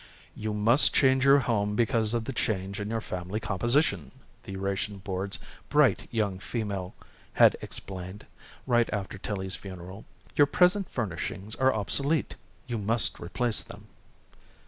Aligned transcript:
"You 0.33 0.55
must 0.55 0.95
change 0.95 1.25
your 1.25 1.37
home 1.37 1.75
because 1.75 2.15
of 2.15 2.25
the 2.25 2.33
change 2.33 2.79
in 2.79 2.89
your 2.89 3.01
family 3.01 3.39
composition," 3.39 4.11
the 4.41 4.55
Ration 4.55 4.97
Board's 4.97 5.37
bright 5.69 6.07
young 6.09 6.39
female 6.39 6.95
had 7.33 7.55
explained, 7.61 8.25
right 8.65 8.89
after 8.91 9.19
Tillie's 9.19 9.55
funeral. 9.55 10.05
"Your 10.35 10.47
present 10.47 10.89
furnishings 10.89 11.53
are 11.53 11.71
obsolete. 11.71 12.33
You 12.65 12.79
must 12.79 13.19
replace 13.19 13.61
them." 13.61 13.89